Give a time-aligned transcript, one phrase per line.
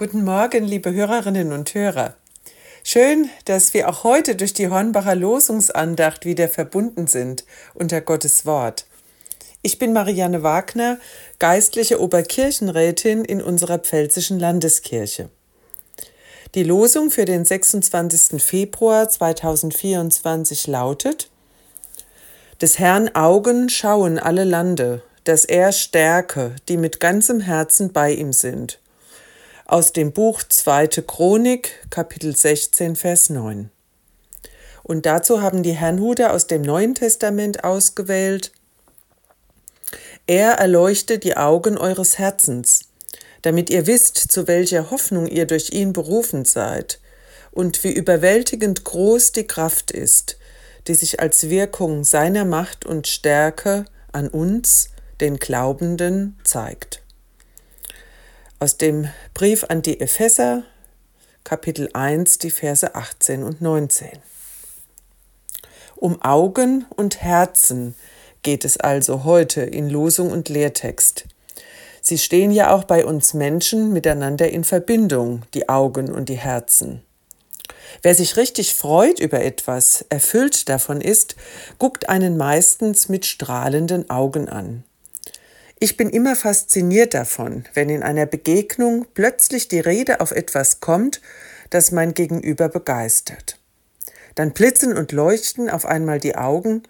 [0.00, 2.14] Guten Morgen, liebe Hörerinnen und Hörer.
[2.82, 8.86] Schön, dass wir auch heute durch die Hornbacher Losungsandacht wieder verbunden sind unter Gottes Wort.
[9.60, 10.98] Ich bin Marianne Wagner,
[11.38, 15.28] geistliche Oberkirchenrätin in unserer Pfälzischen Landeskirche.
[16.54, 18.42] Die Losung für den 26.
[18.42, 21.28] Februar 2024 lautet
[22.62, 28.32] Des Herrn Augen schauen alle Lande, dass er stärke, die mit ganzem Herzen bei ihm
[28.32, 28.80] sind
[29.70, 33.70] aus dem Buch Zweite Chronik, Kapitel 16, Vers 9.
[34.82, 38.50] Und dazu haben die Herrnhuter aus dem Neuen Testament ausgewählt.
[40.26, 42.80] Er erleuchtet die Augen eures Herzens,
[43.42, 46.98] damit ihr wisst, zu welcher Hoffnung ihr durch ihn berufen seid
[47.52, 50.36] und wie überwältigend groß die Kraft ist,
[50.88, 54.88] die sich als Wirkung seiner Macht und Stärke an uns,
[55.20, 57.02] den Glaubenden, zeigt
[58.60, 60.64] aus dem Brief an die Epheser,
[61.44, 64.10] Kapitel 1, die Verse 18 und 19.
[65.96, 67.94] Um Augen und Herzen
[68.42, 71.24] geht es also heute in Losung und Lehrtext.
[72.02, 77.02] Sie stehen ja auch bei uns Menschen miteinander in Verbindung, die Augen und die Herzen.
[78.02, 81.34] Wer sich richtig freut über etwas, erfüllt davon ist,
[81.78, 84.84] guckt einen meistens mit strahlenden Augen an.
[85.82, 91.22] Ich bin immer fasziniert davon, wenn in einer Begegnung plötzlich die Rede auf etwas kommt,
[91.70, 93.58] das mein Gegenüber begeistert.
[94.34, 96.82] Dann blitzen und leuchten auf einmal die Augen,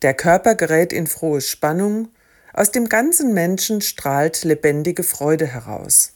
[0.00, 2.08] der Körper gerät in frohe Spannung,
[2.54, 6.12] aus dem ganzen Menschen strahlt lebendige Freude heraus.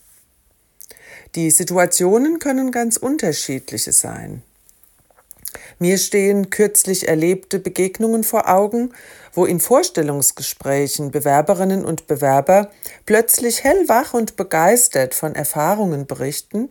[1.35, 4.41] Die Situationen können ganz unterschiedliche sein.
[5.77, 8.93] Mir stehen kürzlich erlebte Begegnungen vor Augen,
[9.33, 12.69] wo in Vorstellungsgesprächen Bewerberinnen und Bewerber
[13.05, 16.69] plötzlich hellwach und begeistert von Erfahrungen berichten,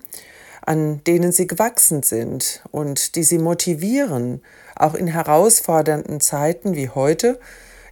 [0.62, 4.42] an denen sie gewachsen sind und die sie motivieren,
[4.74, 7.38] auch in herausfordernden Zeiten wie heute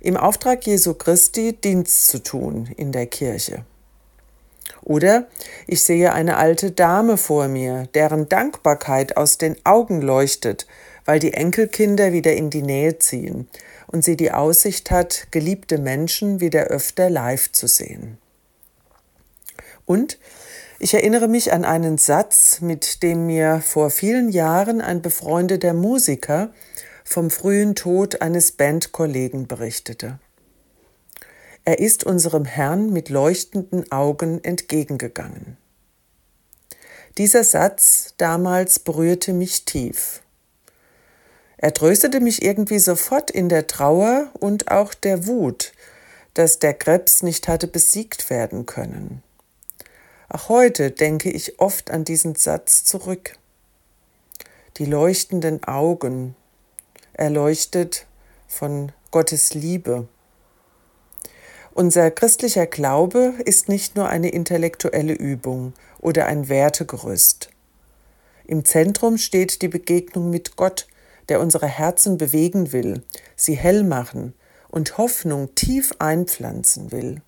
[0.00, 3.64] im Auftrag Jesu Christi Dienst zu tun in der Kirche.
[4.82, 5.26] Oder
[5.66, 10.66] ich sehe eine alte Dame vor mir, deren Dankbarkeit aus den Augen leuchtet,
[11.04, 13.48] weil die Enkelkinder wieder in die Nähe ziehen
[13.86, 18.18] und sie die Aussicht hat, geliebte Menschen wieder öfter live zu sehen.
[19.84, 20.18] Und
[20.78, 26.52] ich erinnere mich an einen Satz, mit dem mir vor vielen Jahren ein befreundeter Musiker
[27.04, 30.18] vom frühen Tod eines Bandkollegen berichtete.
[31.64, 35.56] Er ist unserem Herrn mit leuchtenden Augen entgegengegangen.
[37.18, 40.21] Dieser Satz damals berührte mich tief.
[41.62, 45.72] Er tröstete mich irgendwie sofort in der Trauer und auch der Wut,
[46.34, 49.22] dass der Krebs nicht hatte besiegt werden können.
[50.28, 53.36] Auch heute denke ich oft an diesen Satz zurück.
[54.78, 56.34] Die leuchtenden Augen,
[57.12, 58.06] erleuchtet
[58.48, 60.08] von Gottes Liebe.
[61.74, 67.50] Unser christlicher Glaube ist nicht nur eine intellektuelle Übung oder ein Wertegerüst.
[68.46, 70.88] Im Zentrum steht die Begegnung mit Gott,
[71.28, 73.02] der unsere Herzen bewegen will,
[73.36, 74.34] sie hell machen
[74.68, 77.22] und Hoffnung tief einpflanzen will.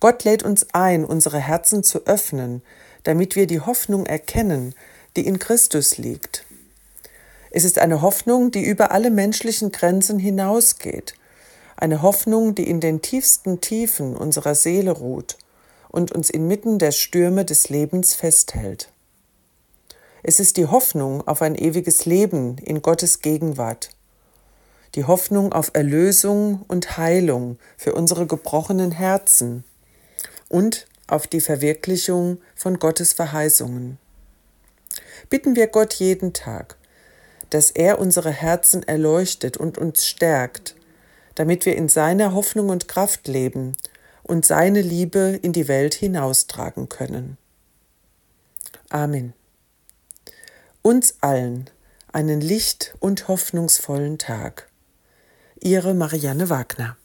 [0.00, 2.62] Gott lädt uns ein, unsere Herzen zu öffnen,
[3.04, 4.74] damit wir die Hoffnung erkennen,
[5.16, 6.44] die in Christus liegt.
[7.50, 11.14] Es ist eine Hoffnung, die über alle menschlichen Grenzen hinausgeht,
[11.76, 15.36] eine Hoffnung, die in den tiefsten Tiefen unserer Seele ruht
[15.88, 18.88] und uns inmitten der Stürme des Lebens festhält.
[20.24, 23.90] Es ist die Hoffnung auf ein ewiges Leben in Gottes Gegenwart.
[24.94, 29.64] Die Hoffnung auf Erlösung und Heilung für unsere gebrochenen Herzen
[30.48, 33.98] und auf die Verwirklichung von Gottes Verheißungen.
[35.28, 36.76] Bitten wir Gott jeden Tag,
[37.50, 40.76] dass er unsere Herzen erleuchtet und uns stärkt,
[41.34, 43.76] damit wir in seiner Hoffnung und Kraft leben
[44.22, 47.38] und seine Liebe in die Welt hinaustragen können.
[48.88, 49.32] Amen
[50.82, 51.70] uns allen
[52.12, 54.68] einen licht- und hoffnungsvollen Tag.
[55.60, 56.96] Ihre Marianne Wagner